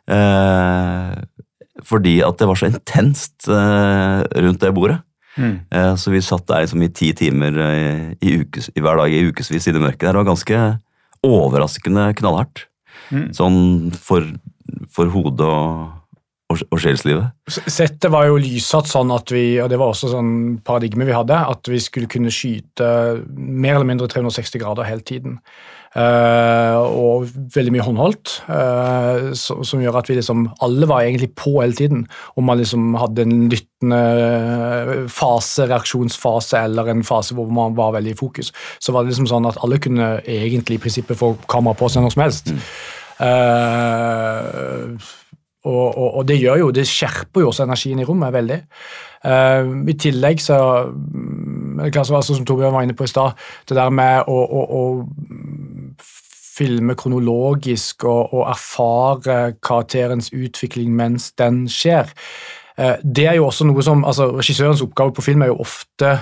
[0.10, 1.12] Eh,
[1.86, 4.98] fordi at det var så intenst eh, rundt det bordet.
[5.38, 5.62] Mm.
[5.72, 9.14] Eh, så vi satt der liksom i ti timer eh, i, ukes, i hver dag
[9.14, 10.10] i ukevis i det mørket.
[10.10, 10.62] Det var ganske
[11.26, 12.66] overraskende knallhardt.
[13.12, 13.32] Mm.
[13.36, 13.60] Sånn
[13.96, 14.28] for,
[14.92, 15.92] for hodet og,
[16.52, 17.32] og, og sjelslivet.
[17.52, 20.34] Settet var jo lyssatt sånn at vi, og det var også sånn
[20.66, 22.88] paradigme vi hadde, at vi skulle kunne skyte
[23.36, 25.40] mer eller mindre 360 grader hele tiden.
[25.92, 31.34] Uh, og veldig mye håndholdt, uh, så, som gjør at vi liksom alle var egentlig
[31.36, 32.06] på hele tiden.
[32.40, 34.00] Om man liksom hadde en lyttende
[35.12, 39.28] fase, reaksjonsfase, eller en fase hvor man var veldig i fokus, så var det liksom
[39.34, 42.56] sånn at alle kunne egentlig i prinsippet få kamera på seg når som helst.
[42.56, 42.64] Mm.
[43.22, 45.12] Uh,
[45.68, 48.64] og, og, og, det gjør jo, det skjerper jo også energien i rommet veldig.
[49.22, 50.56] I tillegg så
[51.82, 53.38] det er klart, som Torbjørn var inne på i stad,
[53.70, 54.82] det der med å, å, å
[56.52, 62.12] filme kronologisk og, og, erfare karakterens utvikling mens den skjer.
[62.78, 66.18] Eh, det er jo også noe som, altså Regissørens oppgave på film er jo ofte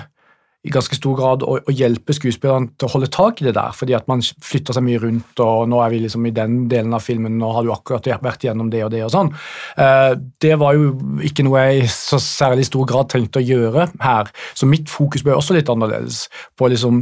[0.60, 3.72] i ganske stor grad å, å hjelpe skuespillerne til å holde tak i det der,
[3.72, 6.92] fordi at man flytter seg mye rundt, og nå er vi liksom i den delen
[6.92, 9.32] av filmen, nå har du akkurat vært gjennom det og det og sånn.
[9.80, 10.12] Eh,
[10.44, 10.92] det var jo
[11.24, 15.24] ikke noe jeg i så særlig stor grad trengte å gjøre her, så mitt fokus
[15.24, 16.26] ble også litt annerledes
[16.60, 17.00] på liksom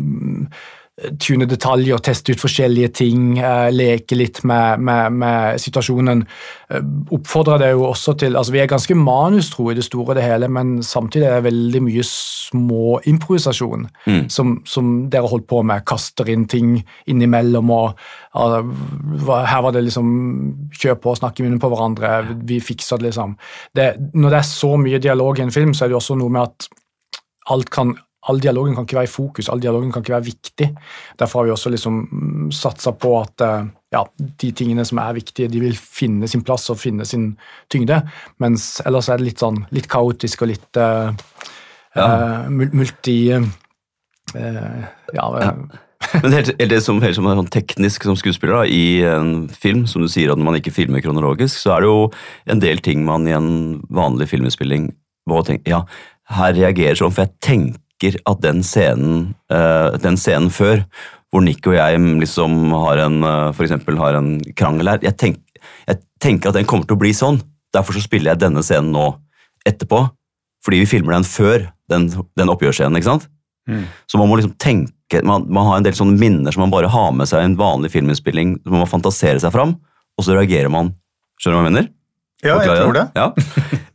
[1.23, 6.25] tune detaljer, teste ut forskjellige ting, eh, leke litt med, med, med situasjonen.
[6.71, 10.19] Eh, oppfordrer det jo også til altså Vi er ganske manustro i det store og
[10.19, 14.25] det hele, men samtidig er det veldig mye små improvisasjon mm.
[14.33, 15.87] som, som, dere holdt på med.
[15.87, 17.93] Kaster inn ting innimellom og
[18.33, 18.65] altså,
[19.47, 20.11] Her var det liksom
[20.75, 22.17] kjør på, snakke i munnen på hverandre,
[22.49, 23.39] vi fikser det, liksom.
[23.77, 26.33] Det, når det er så mye dialog i en film, så er det også noe
[26.33, 26.69] med at
[27.49, 27.95] alt kan
[28.29, 30.69] all dialogen kan ikke være i fokus, all dialogen kan ikke være viktig.
[31.19, 34.05] Derfor har vi også liksom mm, satsa på at eh, ja,
[34.43, 37.31] de tingene som er viktige, de vil finne sin plass og finne sin
[37.73, 38.03] tyngde.
[38.43, 41.11] Mens ellers er det litt sånn litt kaotisk og litt uh,
[41.97, 42.07] ja.
[42.07, 43.21] uh, multi...
[43.33, 44.83] Uh,
[45.17, 45.29] ja.
[46.23, 50.05] Men helt, helt, som, helt som sånn teknisk som skuespiller da, i en film, som
[50.05, 52.05] du sier at man ikke filmer kronologisk, så er det jo
[52.53, 53.51] en del ting man i en
[53.88, 54.93] vanlig filminnspilling
[55.29, 55.83] må tenke Ja,
[56.37, 60.85] her reagerer sånn, for jeg tenker tenker at den scenen, uh, den scenen før,
[61.31, 65.17] hvor Nick og jeg liksom har en, uh, for eksempel, har en krangel her jeg,
[65.17, 65.39] tenk,
[65.87, 67.41] jeg, tenker at den kommer til å bli sånn.
[67.75, 69.19] Derfor så spiller jeg denne scenen nå
[69.67, 70.09] etterpå.
[70.65, 72.97] Fordi vi filmer den før den, den oppgjørsscenen.
[72.97, 73.29] ikke sant?
[73.69, 73.85] Mm.
[74.09, 76.91] Så man må liksom tenke, man, man, har en del sånne minner som man bare
[76.91, 78.57] har med seg i en vanlig filminnspilling.
[78.65, 79.77] Man må fantasere seg fram,
[80.19, 80.95] og så reagerer man.
[81.39, 81.93] Skjønner du hva jeg mener?
[82.44, 83.07] Ja, jeg tror det.
[83.18, 83.31] Ja.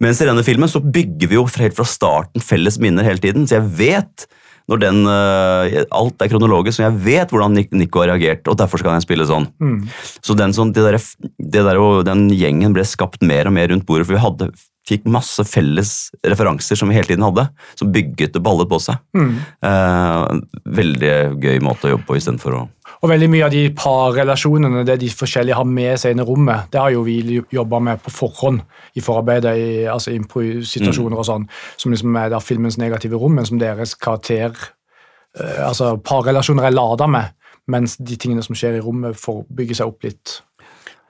[0.04, 3.48] Mens i denne filmen så bygger vi jo helt fra starten felles minner hele tiden.
[3.48, 4.26] Så jeg vet
[4.72, 8.80] når den, uh, Alt er kronologisk, så jeg vet hvordan Nico har reagert, og derfor
[8.80, 9.50] skal han spille sånn.
[9.60, 9.80] Mm.
[10.24, 11.00] Så den, sånn, det der,
[11.40, 14.50] det der, den gjengen ble skapt mer og mer rundt bordet, for vi hadde,
[14.88, 15.94] fikk masse felles
[16.28, 17.48] referanser som vi hele tiden hadde,
[17.80, 19.00] som bygget og ballet på seg.
[19.16, 19.36] Mm.
[19.64, 20.42] Uh,
[20.76, 22.64] veldig gøy måte å jobbe på istedenfor å
[23.04, 26.70] og veldig mye av de parrelasjonene det de forskjellige har med seg inn i rommet,
[26.72, 27.18] det har jo vi
[27.52, 28.62] jobba med på forhånd
[28.96, 31.20] i forarbeidet, i, altså impro-situasjoner mm.
[31.20, 31.48] og sånn,
[31.80, 36.78] som liksom er der filmens negative rom, men som deres karakter uh, Altså parrelasjoner er
[36.78, 37.36] lada med,
[37.72, 40.38] mens de tingene som skjer i rommet, får bygge seg opp litt.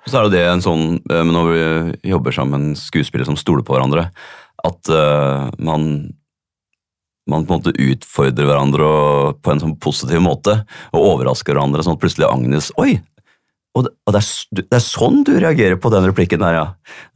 [0.08, 3.78] Så er det det en sånn, eh, Når vi jobber sammen, skuespillere som stoler på
[3.78, 4.10] hverandre,
[4.64, 6.14] at uh, man
[7.30, 8.88] man på en måte utfordrer hverandre
[9.40, 10.58] på en sånn positiv måte
[10.92, 11.84] og overrasker hverandre.
[11.86, 12.98] sånn at Plutselig Agnes Oi!
[13.74, 16.66] Og, det, og det, er, det, er, sånn du reagerer på den replikken der, ja.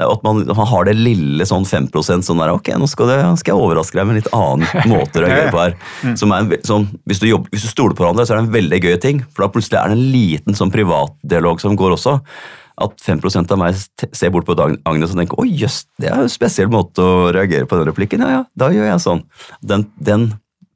[0.02, 1.92] At man, man har det lille sånn 5
[2.26, 5.22] sånn der Ok, nå skal, det, skal, jeg overraske deg med en litt annen måte
[5.22, 5.76] å reagere på her.
[6.20, 8.48] Som er en, sånn, hvis, du jobber, hvis du stoler på hverandre, så er det
[8.48, 9.22] en veldig gøy ting.
[9.30, 12.18] For da plutselig er det en liten sånn privatdialog som går også.
[12.78, 16.28] At 5% av meg ser bort på Agnes og tenker oi jøss, det er jo
[16.28, 18.26] en spesiell måte å reagere på den replikken.
[18.26, 19.24] Ja ja, da gjør jeg sånn.
[19.66, 20.30] Den, den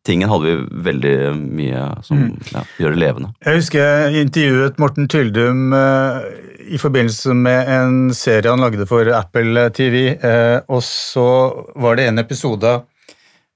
[0.07, 2.31] tingen hadde vi veldig mye som mm.
[2.55, 3.33] ja, gjør det levende.
[3.45, 6.31] Jeg husker jeg intervjuet Morten Tyldum eh,
[6.73, 11.27] i forbindelse med en serie han lagde for Apple TV, eh, og så
[11.81, 12.73] var det en episode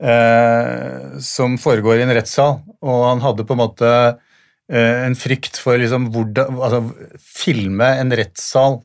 [0.04, 3.92] eh, som foregår i en rettssal, og han hadde på en måte
[4.66, 6.80] en frykt for liksom hvordan Altså
[7.22, 8.80] filme en rettssal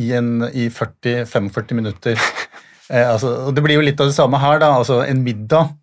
[0.00, 2.20] i, en, i 40-45 minutter.
[3.12, 4.74] altså, og det blir jo litt av det samme her, da.
[4.80, 5.74] Altså en middag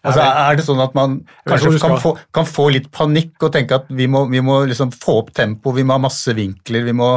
[0.00, 3.82] Altså, er det sånn at man kanskje kan få, kan få, litt panikk og tenke
[3.82, 6.94] at vi må, vi må liksom få opp tempo, vi må ha masse vinkler, vi
[6.96, 7.10] må,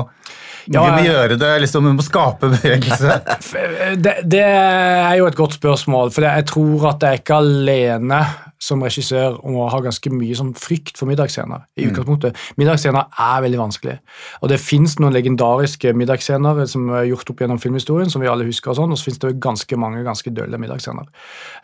[0.67, 3.19] ja, vi må gjøre det, liksom, vi må skape bevegelse?
[4.04, 8.19] Det, det, er jo et godt spørsmål, for jeg tror at jeg ikke alene
[8.63, 11.65] som regissør om å ha ganske mye sånn frykt for middagsscener.
[11.76, 11.91] i mm.
[11.91, 12.39] utgangspunktet.
[12.60, 13.97] Middagsscener er veldig vanskelig.
[14.41, 18.47] Og det fins noen legendariske middagsscener som er gjort opp gjennom filmhistorien, som vi alle
[18.47, 21.10] husker, og sånn, og så fins det ganske mange ganske dølle middagsscener.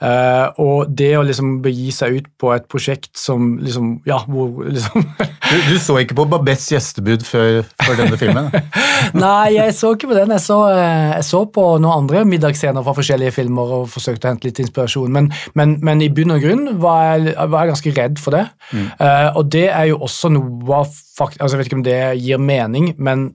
[0.01, 4.63] Uh, og det å liksom begi seg ut på et prosjekt som liksom Ja, hvor
[4.63, 8.49] liksom du, du, så ikke på Babettes gjestebud før, før denne filmen?
[9.23, 10.33] Nei, jeg så ikke på den.
[10.35, 14.33] Jeg så, eh, jeg så på noen andre middagsscener fra forskjellige filmer og forsøkte å
[14.33, 17.71] hente litt inspirasjon, men, men, men i bunn og grunn var var jeg, var jeg
[17.73, 18.45] ganske redd for det.
[18.73, 18.87] Mm.
[18.99, 22.41] Uh, og det er jo også noe av altså Jeg vet ikke om det gir
[22.41, 23.29] mening, men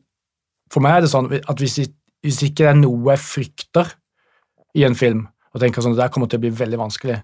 [0.72, 1.78] for meg er det sånn at hvis,
[2.24, 3.94] hvis ikke det er noe jeg frykter
[4.74, 7.20] i en film, og tenker sånn at det kommer til å bli veldig vanskelig,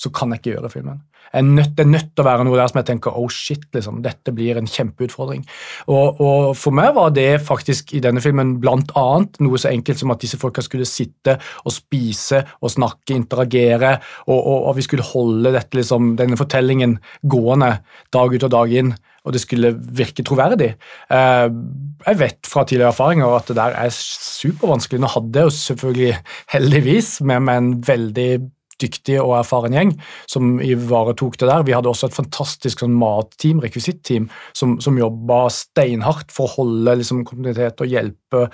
[0.00, 1.00] så kan jeg ikke gjøre filmen.
[1.30, 4.00] Nødt, det er nødt til å være noe der som jeg tenker oh shit, liksom,
[4.02, 5.44] dette blir en kjempeutfordring.
[5.92, 10.00] Og, og, For meg var det faktisk i denne filmen blant annet noe så enkelt
[10.00, 14.86] som at disse folka skulle sitte og spise og snakke, interagere, og, og, og vi
[14.88, 17.76] skulle holde dette, liksom, denne fortellingen gående
[18.10, 20.70] dag ut og dag inn og det skulle virke troverdig.
[21.12, 21.48] Eh,
[22.06, 25.02] jeg vet fra tidligere erfaringer at det der er supervanskelig.
[25.02, 26.14] Nå hadde jeg jo selvfølgelig
[26.54, 28.30] heldigvis med meg en veldig
[28.82, 29.92] dyktig og erfaren gjeng
[30.30, 31.64] som ivaretok det der.
[31.66, 36.98] Vi hadde også et fantastisk sånn, matteam, rekvisitteam, som, som jobba steinhardt for å holde
[37.00, 38.46] liksom, kontinuitet og hjelpe,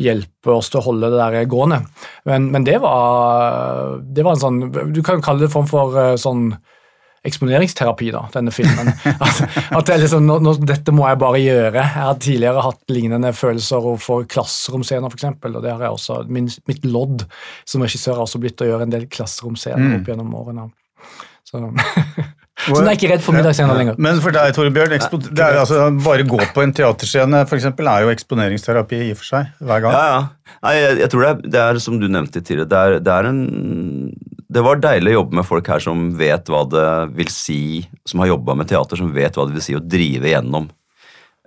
[0.00, 1.82] hjelpe, oss til å holde det der gående.
[2.28, 4.62] Men, men det, var, det var en sånn
[4.94, 6.52] Du kan kalle det en form for eh, sånn
[7.26, 8.90] eksponeringsterapi, da, denne filmen.
[9.22, 9.42] At,
[9.78, 11.78] at liksom, nå, nå, dette må jeg bare gjøre.
[11.78, 15.28] Jeg har tidligere hatt lignende følelser for klasseromscener, f.eks.
[15.30, 17.26] Og det har jeg også, min, mitt lodd
[17.68, 19.96] som regissør har også blitt å gjøre en del klasseromscener mm.
[20.00, 20.66] opp gjennom årene.
[21.46, 24.02] Så, så nå er jeg ikke redd for middagsscener lenger.
[24.02, 24.98] Men for deg, Torbjørn,
[25.30, 29.22] det er altså, bare gå på en teaterscene for eksempel, er jo eksponeringsterapi i og
[29.22, 29.54] for seg.
[29.62, 29.94] hver gang.
[29.94, 30.58] Ja, ja.
[30.62, 33.14] Nei, jeg, jeg, tror det er, det er, som du nevnte tidligere, det er, det
[33.14, 33.42] er en
[34.52, 36.86] det var deilig å jobbe med folk her som vet hva det
[37.16, 37.62] vil si,
[38.08, 40.68] som har jobba med teater, som vet hva det vil si å drive gjennom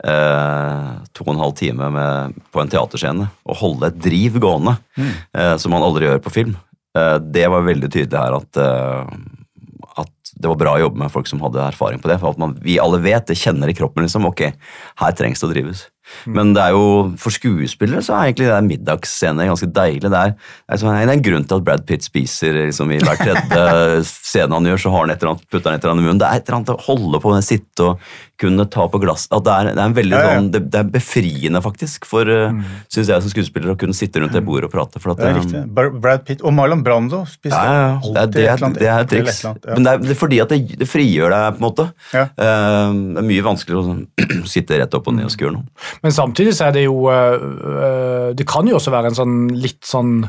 [0.04, 4.78] eh, to og en halv time med, på en teaterscene og holde et driv gående,
[4.98, 5.14] mm.
[5.38, 6.56] eh, som man aldri gjør på film.
[6.98, 9.16] Eh, det var veldig tydelig her at, eh,
[10.04, 12.20] at, det var bra å jobbe med folk som hadde erfaring på det.
[12.22, 14.48] For at man, vi alle vet, det kjenner i kroppen liksom, ok,
[15.02, 15.86] her trengs det å drives.
[16.26, 16.36] Mm.
[16.38, 16.86] Men det er jo,
[17.22, 20.12] for skuespillere så er egentlig det middagsscene ganske deilig.
[20.12, 24.04] Det er, det er, en grunn til at Brad Pitt spiser liksom, i hver tredje
[24.10, 26.10] scene han gjør, så har han et eller annet, putter han et eller annet i
[26.10, 26.22] munnen.
[26.22, 29.26] Det er et eller annet å holde på, med, sitte og kunne ta på glass
[29.34, 30.38] at det er, det er, veldig, ja, ja.
[30.40, 32.64] Sånn, det, det, er befriende, faktisk, for uh, mm.
[32.92, 35.02] synes jeg som skuespiller å kunne sitte rundt det bordet og prate.
[35.02, 35.62] For at, det er riktig.
[35.64, 38.26] Um, Brad Pitt og Marlon Brando spiste ja, ja.
[38.28, 39.44] Det, er, det, er et triks.
[39.70, 41.88] Men det er, fordi at det, frigjør deg, på en måte.
[42.12, 44.04] Uh, det er mye vanskeligere å sånn,
[44.56, 45.88] sitte rett opp og ned og skure noe.
[46.04, 49.84] Men samtidig så er det jo uh, Det kan jo også være en sånn litt
[49.88, 50.20] sånn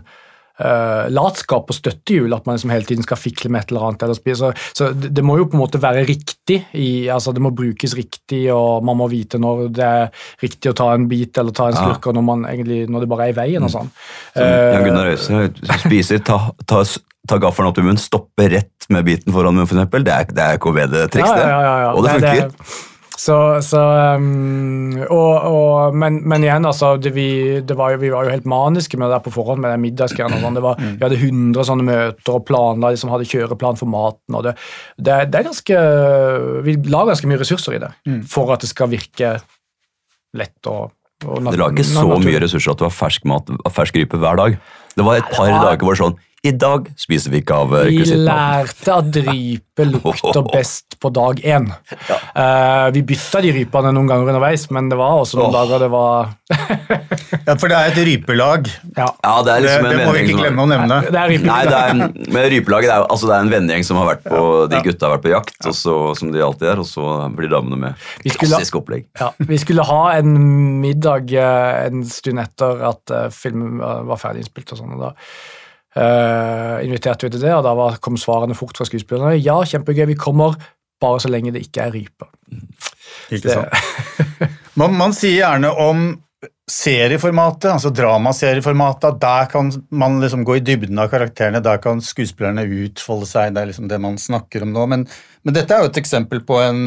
[0.61, 4.07] uh, latskap og støttehjul, at man liksom hele tiden skal fikle med et eller annet.
[4.07, 4.39] Eller spise.
[4.41, 7.53] Så, så det, det, må jo på en måte være riktig, i, altså det må
[7.57, 11.57] brukes riktig, og man må vite når det er riktig å ta en bit eller
[11.57, 13.93] ta en slurk, og når, man egentlig, når det bare er i veien og sånn.
[14.37, 16.83] Som Jan Gunnar Øystein spiser, ta, ta,
[17.29, 20.05] ta gaffelen opp i munnen, stoppe rett med biten foran munnen, f.eks.
[20.07, 21.49] Det er, det er komedietriks, det.
[21.49, 22.53] Ja, ja, ja, og det funker.
[22.53, 23.81] Det, så, så
[24.21, 27.29] um, og, og, men, men, igjen, altså, det, vi,
[27.65, 30.41] det var jo, vi var jo helt maniske med det der på forhånd med middagsgreiene.
[30.43, 30.59] Sånn.
[30.61, 30.99] Mm.
[30.99, 34.37] Vi hadde 100 sånne møter og planla, liksom hadde kjøreplan for maten.
[34.37, 34.57] og det,
[34.99, 35.81] det, det, er ganske,
[36.67, 38.21] Vi la ganske mye ressurser i det mm.
[38.31, 39.37] for at det skal virke
[40.37, 40.93] lett og,
[41.25, 44.61] Det la ikke så mye ressurser at det var fersk mat, fersk rype hver dag.
[44.97, 47.73] Det var et par Nei, dager hvor det sånn I dag spiser vi ikke av
[47.89, 51.67] Vi lærte at rype lukter best på dag én.
[52.37, 55.57] Eh, vi bytta de rypene noen ganger underveis, men det var også noen oh.
[55.57, 56.31] dager det var
[57.47, 58.69] Ja, for det er et rypelag.
[58.97, 59.09] Ja.
[59.25, 61.01] Ja, det er Det, liksom en det må vi ikke som- glemme å nevne.
[61.07, 61.35] Det er.
[61.47, 64.25] Nei, det er, med rypelaget det er, altså det er en vennegjeng som har vært
[64.27, 67.11] på De gutta har vært på jakt, og så, som de alltid er, og så
[67.37, 68.07] blir damene med.
[68.25, 69.07] Vi skulle- Klassisk opplegg.
[69.21, 70.33] Ja, vi skulle ha en
[70.85, 74.73] middag eh, en stund etter at eh, filmen var var ferdig innspilt.
[74.73, 75.13] og sånn, og Da
[75.97, 79.39] eh, inviterte vi til det, og da var, kom svarene fort fra skuespillerne.
[79.41, 80.59] Ja, kjempegøy, vi kommer,
[81.03, 82.31] bare så lenge det ikke er rype.
[83.33, 84.47] Ikke sant?
[84.77, 86.07] Man, man sier gjerne om
[86.67, 92.03] serieformatet, altså dramaserieformatet, at der kan man liksom gå i dybden av karakterene, der kan
[92.03, 94.87] skuespillerne utfolde seg, det er liksom det man snakker om nå.
[94.91, 95.07] Men,
[95.47, 96.81] men dette er jo et eksempel på en,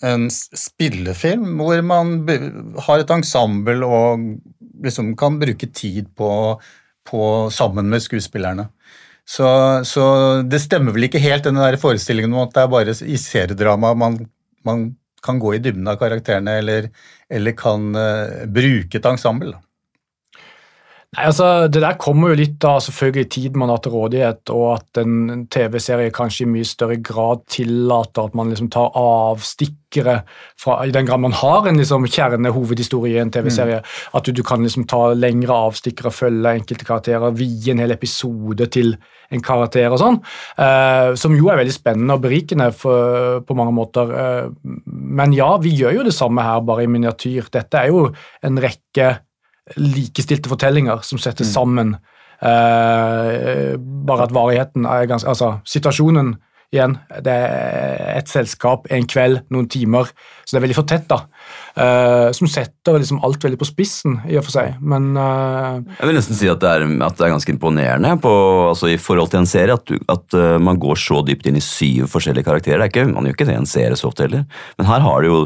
[0.00, 2.16] en spillefilm hvor man
[2.88, 4.24] har et ensemble og
[4.84, 6.30] liksom kan bruke tid på,
[7.08, 7.22] på
[7.54, 8.68] sammen med skuespillerne.
[9.28, 9.48] Så,
[9.84, 10.04] så
[10.48, 13.92] det stemmer vel ikke helt, denne der forestillingen om at det er bare i seriedrama
[13.98, 14.22] man,
[14.64, 14.86] man
[15.24, 16.88] kan gå i dybden av karakterene, eller,
[17.28, 19.52] eller kan uh, bruke et ensemble.
[21.16, 24.64] Nei, altså, Det der kommer jo litt av selvfølgelig tiden man har til rådighet, og
[24.74, 30.18] at en TV-serie kanskje i mye større grad tillater at man liksom tar avstikkere
[30.60, 33.78] fra, i den grad man har en liksom kjernehovedhistorie i en TV-serie.
[34.12, 38.68] At du, du kan liksom ta lengre avstikkere, følge enkelte karakterer, vie en hel episode
[38.76, 38.98] til
[39.32, 40.18] en karakter og sånn.
[40.60, 44.12] eh, som jo er veldig spennende og berikende for, på mange måter.
[44.12, 44.52] Eh,
[44.84, 47.48] men ja, vi gjør jo det samme her, bare i miniatyr.
[47.56, 48.10] Dette er jo
[48.44, 49.08] en rekke
[49.76, 51.96] likestilte fortellinger som settes sammen.
[52.38, 56.36] Eh, bare at varigheten er ganske Altså, situasjonen
[56.68, 60.10] igjen, det er et selskap, en kveld, noen timer,
[60.44, 61.22] så det er veldig for tett, da.
[61.80, 66.10] Eh, som setter liksom alt veldig på spissen, i og for seg, men eh, Jeg
[66.10, 68.34] vil nesten si at det er, at det er ganske imponerende på,
[68.68, 71.56] altså i forhold til en serie, at, du, at uh, man går så dypt inn
[71.56, 72.84] i syv forskjellige karakterer.
[72.84, 74.44] Det er ikke, man gjør ikke det i en serie så ofte heller,
[74.76, 75.42] men her har det jo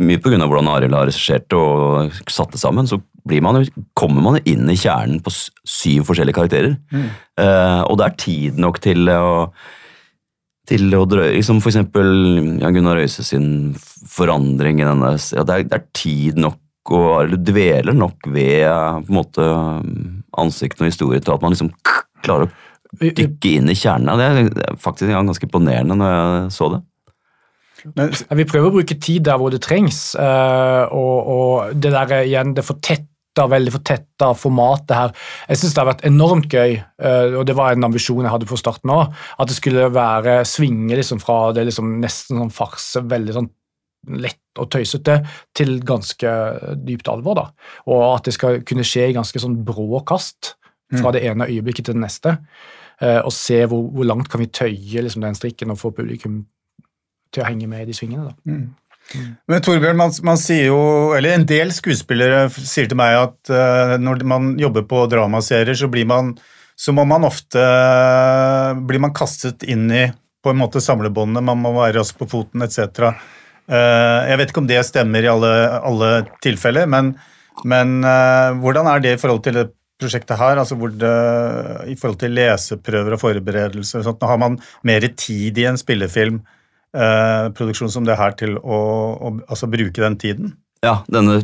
[0.00, 3.02] mye av hvordan Arild har regissert og satt det sammen, så
[3.44, 3.60] man,
[3.98, 6.74] kommer man inn i kjernen på syv forskjellige karakterer.
[6.92, 9.52] Eh, og det er tid nok til å
[10.68, 12.06] til å drøye, liksom for eksempel
[12.62, 13.74] Jan Gunnar Øyse sin
[14.08, 16.60] forandring i denne ja, det, er, det er tid nok
[16.92, 19.48] og eller du dveler nok ved eh, på en måte
[20.38, 21.70] ansikten og historien til at man liksom
[22.24, 24.18] klarer å dykke inn i kjernen.
[24.18, 26.80] Det er faktisk ganske imponerende når jeg så det.
[27.98, 32.18] Men, Vi prøver å bruke tid der hvor det trengs, eh, og, og det der
[32.18, 33.08] er igjen, det fortetta,
[33.40, 35.12] veldig fortetta formatet her.
[35.48, 38.46] Jeg syns det har vært enormt gøy, eh, og det var en ambisjon jeg hadde
[38.46, 43.00] for starten òg, at det skulle være svinge liksom fra det liksom nesten sånn farse,
[43.00, 43.50] veldig sånn
[44.18, 46.28] lett og tøysete, til ganske
[46.84, 47.34] dypt alvor.
[47.34, 47.52] da.
[47.86, 50.56] Og at det skal kunne skje i ganske sånn brå kast
[51.00, 52.38] fra det ene øyeblikket til det neste.
[53.00, 56.46] eh, Og se hvor, hvor langt kan vi tøye liksom, den strikken og få publikum
[57.32, 58.28] til å henge med i de svingene.
[58.28, 58.34] da.
[59.48, 60.80] Men Torbjørn, man, man sier jo,
[61.16, 65.90] eller en del skuespillere sier til meg at uh, når man jobber på dramaserier, så
[65.92, 66.34] blir man
[66.78, 67.62] så må man ofte
[68.88, 70.06] blir man kastet inn i
[70.42, 73.12] på en måte samlebåndet, man må være rask på foten etc.
[73.70, 76.10] Uh, jeg vet ikke om det stemmer i alle, alle
[76.42, 77.12] tilfeller, men,
[77.68, 79.68] men eh, hvordan er det i forhold til det
[80.02, 80.58] prosjektet her?
[80.58, 81.12] altså det,
[81.92, 85.78] I forhold til leseprøver og forberedelser og sånt, nå har man mer tid i en
[85.78, 86.40] spillefilm
[86.94, 88.78] eh, produksjon som det her til å,
[89.16, 90.54] å altså bruke den tiden?
[90.82, 91.40] Ja, denne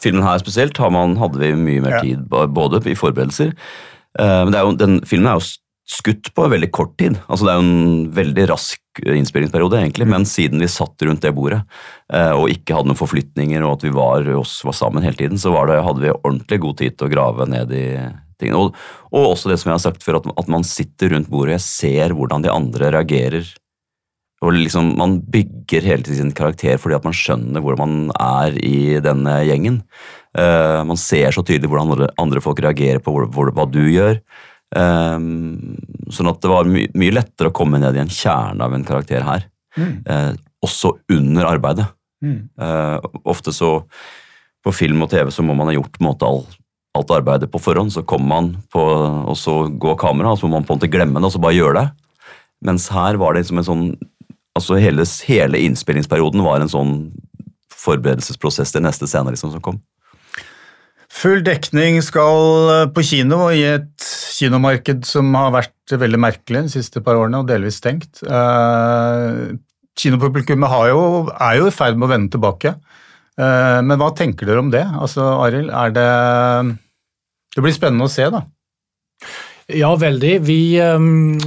[0.00, 2.00] filmen her spesielt man, hadde vi mye mer Ja.
[2.00, 3.52] tid både i forberedelser.
[4.18, 5.52] Eh, Men det er jo, den filmen er jo
[5.84, 7.18] skutt på veldig kort tid.
[7.28, 11.20] Altså Det er jo en veldig rask eh, innspillingsperiode, egentlig, men siden vi satt rundt
[11.20, 11.60] det bordet
[12.12, 15.36] eh, og ikke hadde noen forflytninger, og at vi var, oss var sammen hele tiden,
[15.36, 17.84] så var det, hadde vi ordentlig god tid til å grave ned i
[18.40, 18.56] tingene.
[18.64, 18.80] Og,
[19.12, 21.58] og også det som jeg har sagt før, at, at man sitter rundt bordet og
[21.58, 23.52] jeg ser hvordan de andre reagerer
[24.44, 28.58] og liksom, Man bygger hele tiden sin karakter fordi at man skjønner hvor man er
[28.60, 29.80] i denne gjengen.
[30.36, 33.82] Uh, man ser så tydelig hvordan andre, andre folk reagerer på hvor, hvor, hva du
[33.88, 34.20] gjør.
[34.74, 35.76] Um,
[36.12, 38.86] sånn at det var my, mye lettere å komme ned i en kjerne av en
[38.86, 39.48] karakter her.
[39.76, 40.32] Eh,
[40.64, 41.86] også under arbeidet.
[42.24, 43.80] Eh, ofte så
[44.64, 46.44] på film og TV så må man ha gjort måte all,
[46.96, 47.92] alt arbeidet på forhånd.
[47.92, 50.92] Så kommer man på, og så går kameraet, og så må man på en måte
[50.92, 51.86] glemme det og så bare gjøre det.
[52.64, 53.86] Mens her var det liksom en sånn
[54.54, 56.94] altså hele, hele innspillingsperioden var en sånn
[57.84, 59.80] forberedelsesprosess til neste scene liksom, som kom.
[61.14, 66.64] Full dekning skal eh, på kino og i et kinomarked som har vært veldig merkelig
[66.66, 68.24] de siste par årene, og delvis stengt.
[68.24, 69.54] Eh,
[69.94, 71.02] Kinopublikummet jo,
[71.38, 72.74] er jo i ferd med å vende tilbake.
[73.38, 74.82] Eh, Men hva tenker dere om det?
[74.98, 76.08] Altså, Arild, er det
[77.54, 78.42] Det blir spennende å se, da.
[79.72, 80.32] Ja, veldig.
[80.44, 81.40] Vi um,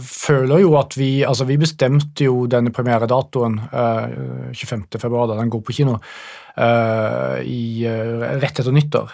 [0.00, 5.60] føler jo at vi Altså, vi bestemte jo denne premieredatoen uh, 25.2, da den går
[5.66, 9.12] på kino, uh, i, uh, rett etter nyttår.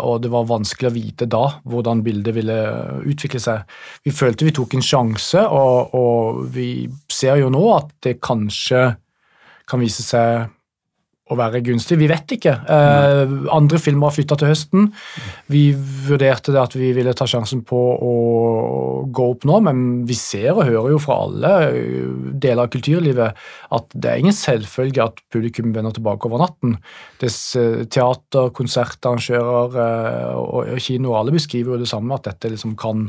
[0.00, 2.56] og det var vanskelig å vite da hvordan bildet ville
[3.04, 3.68] utvikle seg.
[4.04, 8.94] Vi følte vi tok en sjanse, og, og vi ser jo nå at det kanskje
[9.68, 10.48] kan vise seg
[11.30, 11.98] å være gunstig.
[12.00, 12.52] Vi vet ikke.
[12.74, 14.88] Eh, andre filmer har flytta til høsten.
[15.52, 15.62] Vi
[16.08, 18.14] vurderte det at vi ville ta sjansen på å
[19.10, 21.54] gå opp nå, men vi ser og hører jo fra alle
[22.42, 23.38] deler av kulturlivet
[23.76, 26.76] at det er ingen selvfølge at publikum vender tilbake over natten.
[27.20, 32.76] Det er teater, konsertarrangører eh, og kino, alle beskriver jo det samme, at dette liksom
[32.80, 33.08] kan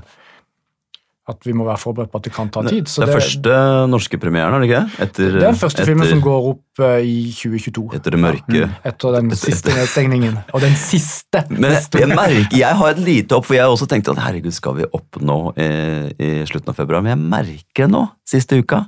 [1.30, 2.88] at vi må være forberedt på at det kan ta tid.
[2.90, 3.58] det er det, første
[3.92, 4.82] norske premieren, er det ikke?
[5.06, 7.84] Etter, det er den første etter, filmen som går opp uh, i 2022.
[7.98, 8.56] Etter det mørke.
[8.58, 10.40] Ja, etter den siste nedstengningen.
[10.50, 11.44] Og den siste!
[11.54, 14.56] Men jeg, merker, jeg har et lite opp, for jeg har også tenkt at herregud,
[14.58, 15.70] skal vi opp nå i,
[16.18, 17.06] i, slutten av februar?
[17.06, 18.04] Men jeg merker det nå,
[18.34, 18.82] siste uka.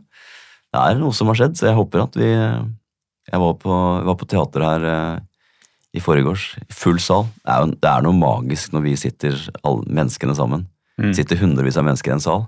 [0.74, 3.76] Det er noe som har skjedd, så jeg håper at vi Jeg var på,
[4.10, 5.22] var på teater her uh,
[5.94, 7.30] i forgårs, full sal.
[7.46, 10.66] Det er, jo, det er noe magisk når vi sitter alle menneskene sammen.
[11.02, 11.14] Mm.
[11.18, 12.44] sitter hundrevis av mennesker i en sal.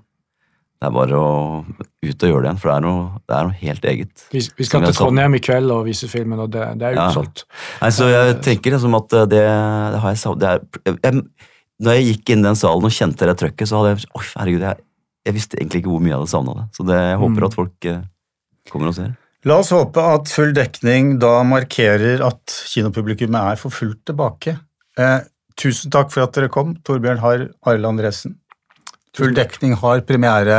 [0.76, 1.30] Det er bare å
[1.66, 4.24] ut og gjøre det igjen, for det er noe, det er noe helt eget.
[4.34, 7.46] Vi, vi skal til Trondheim i kveld og vise filmen, og det, det er utsolgt.
[7.46, 7.60] Ja.
[7.88, 10.92] Altså, jeg eh, tenker liksom at det, det har jeg savnet
[11.80, 14.28] Når jeg gikk inn i den salen og kjente det trøkket, så hadde jeg oh,
[14.36, 14.86] herregud, jeg,
[15.26, 16.66] jeg, visste egentlig ikke hvor mye jeg hadde savna det.
[16.76, 17.48] Så det, jeg håper mm.
[17.48, 18.04] at folk eh,
[18.74, 19.16] kommer og ser.
[19.46, 24.58] La oss håpe at full dekning da markerer at kinopublikummet er for fullt tilbake.
[25.00, 25.20] Eh,
[25.60, 28.36] Tusen takk for at dere kom, Torbjørn Harr Arild Andresen.
[29.16, 30.58] Full dekning har premiere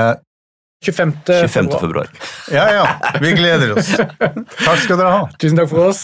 [0.85, 1.13] 25.
[1.27, 1.69] 25.
[1.81, 2.09] februar.
[2.53, 2.87] Ja, ja.
[3.21, 3.91] Vi gleder oss.
[3.97, 5.23] Takk skal dere ha.
[5.41, 6.03] Tusen takk for oss.